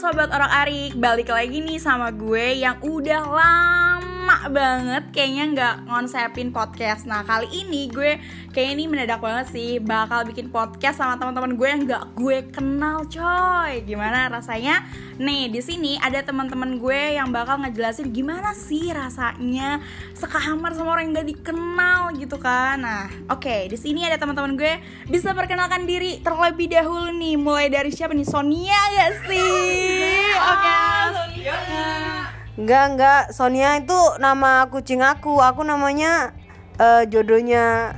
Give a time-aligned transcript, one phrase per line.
[0.00, 4.19] sobat orang Arik, balik lagi nih sama gue yang udah lama
[4.50, 7.04] banget kayaknya nggak ngonsepin podcast.
[7.04, 8.18] Nah kali ini gue
[8.54, 13.04] kayaknya ini mendadak banget sih bakal bikin podcast sama teman-teman gue yang nggak gue kenal
[13.06, 13.82] coy.
[13.84, 14.86] Gimana rasanya?
[15.20, 19.82] Nih di sini ada teman-teman gue yang bakal ngejelasin gimana sih rasanya
[20.16, 22.80] sekamar sama orang yang nggak dikenal gitu kan.
[22.80, 24.78] Nah oke okay, di sini ada teman-teman gue
[25.10, 27.34] bisa perkenalkan diri terlebih dahulu nih.
[27.34, 28.28] Mulai dari siapa nih?
[28.30, 30.22] Sonia gak sih?
[30.38, 30.76] Oke,
[31.12, 32.19] Sonia.
[32.60, 33.32] Enggak, enggak.
[33.32, 35.40] Sonia itu nama kucing aku.
[35.40, 36.36] Aku namanya
[36.76, 37.96] uh, jodohnya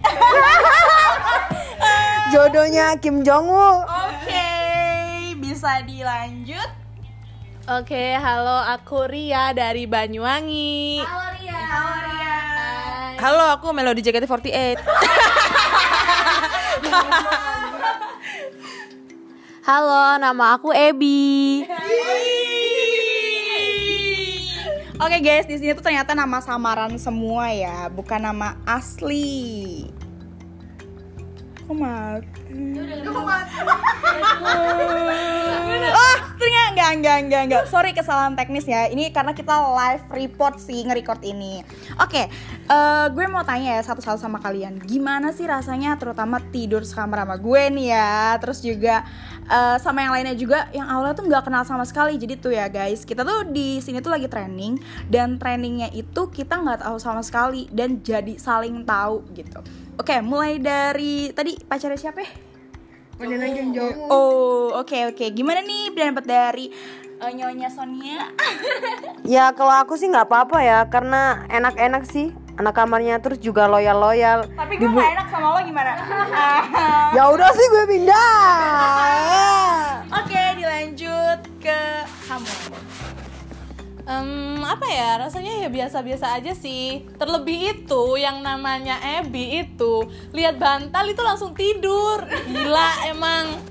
[2.32, 3.84] jodohnya Kim Jong Woo.
[3.84, 4.48] Oke,
[5.36, 6.72] bisa dilanjut.
[7.68, 11.04] Oke, halo aku Ria dari Banyuwangi.
[11.04, 11.60] Halo Ria.
[11.60, 12.40] Halo Ria.
[13.20, 14.80] Halo, aku Melody JKT48.
[19.68, 21.62] Halo, nama aku Ebi.
[25.02, 29.90] Oke guys, di sini tuh ternyata nama samaran semua ya, bukan nama asli.
[31.66, 33.02] Kok mati?
[33.02, 33.56] Kok mati?
[36.94, 37.64] enggak, enggak, enggak.
[37.68, 38.88] Sorry kesalahan teknis ya.
[38.88, 41.64] Ini karena kita live report sih nge-record ini.
[41.98, 42.28] Oke,
[42.68, 44.78] uh, gue mau tanya ya satu-satu sama kalian.
[44.84, 48.36] Gimana sih rasanya terutama tidur sekamar sama gue nih ya.
[48.38, 49.02] Terus juga
[49.48, 52.20] uh, sama yang lainnya juga yang awalnya tuh nggak kenal sama sekali.
[52.20, 56.60] Jadi tuh ya guys, kita tuh di sini tuh lagi training dan trainingnya itu kita
[56.60, 59.64] nggak tahu sama sekali dan jadi saling tahu gitu.
[59.96, 62.51] Oke, mulai dari tadi pacarnya siapa ya?
[64.08, 65.16] Oh, oke okay, oke.
[65.18, 65.28] Okay.
[65.34, 66.66] Gimana nih pendapat dari
[67.20, 68.32] uh, nyonya Sonia?
[69.36, 73.96] ya kalau aku sih nggak apa-apa ya, karena enak-enak sih anak kamarnya terus juga loyal
[73.96, 74.44] loyal.
[74.52, 75.92] Tapi gue gak enak sama lo gimana?
[77.16, 78.28] ya udah sih gue pindah.
[80.20, 81.80] oke, okay, dilanjut ke
[82.28, 82.52] kamu.
[84.02, 87.06] Um, apa ya rasanya ya biasa-biasa aja sih.
[87.18, 92.26] Terlebih itu yang namanya Ebi itu lihat bantal itu langsung tidur.
[92.26, 93.62] Gila emang.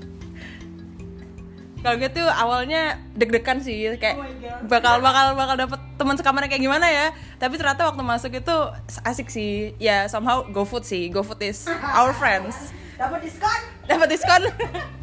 [1.82, 4.24] Kalau gitu awalnya deg-degan sih kayak oh
[4.70, 7.06] bakal bakal bakal dapet teman sekamarnya kayak gimana ya.
[7.36, 8.56] Tapi ternyata waktu masuk itu
[9.04, 9.76] asik sih.
[9.82, 11.10] Ya somehow go food sih.
[11.10, 12.72] Go food is our friends.
[13.02, 13.60] Dapat diskon?
[13.90, 14.42] Dapat diskon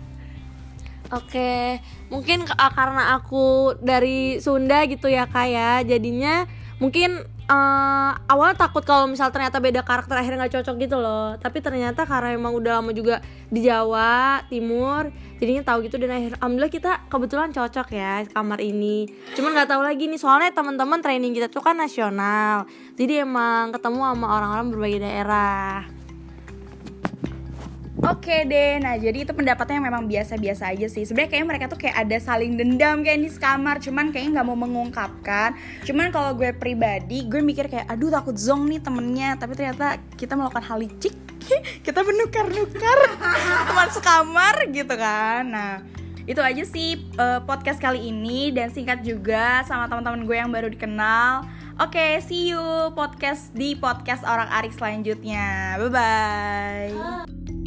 [1.10, 1.82] Oke,
[2.14, 6.46] mungkin karena aku dari Sunda gitu ya kak ya, jadinya
[6.78, 11.34] mungkin uh, awal takut kalau misal ternyata beda karakter akhirnya nggak cocok gitu loh.
[11.42, 15.10] Tapi ternyata karena emang udah lama juga di Jawa Timur,
[15.42, 19.10] jadinya tahu gitu dan akhir alhamdulillah kita kebetulan cocok ya kamar ini.
[19.34, 24.14] Cuman nggak tahu lagi nih soalnya teman-teman training kita tuh kan nasional, jadi emang ketemu
[24.14, 25.90] sama orang-orang berbagai daerah.
[28.10, 31.06] Oke deh, nah jadi itu pendapatnya memang biasa-biasa aja sih.
[31.06, 34.58] Sebenarnya kayak mereka tuh kayak ada saling dendam kayak di sekamar, cuman kayaknya nggak mau
[34.58, 35.54] mengungkapkan.
[35.86, 39.38] Cuman kalau gue pribadi, gue mikir kayak, aduh takut zong nih temennya.
[39.38, 41.14] Tapi ternyata kita melakukan hal licik,
[41.86, 42.98] kita menukar-nukar
[43.70, 45.46] teman sekamar gitu kan.
[45.46, 45.86] Nah
[46.26, 50.66] itu aja sih uh, podcast kali ini dan singkat juga sama teman-teman gue yang baru
[50.74, 51.46] dikenal.
[51.78, 55.78] Oke, okay, see you podcast di podcast orang Arik selanjutnya.
[55.78, 57.59] Bye bye.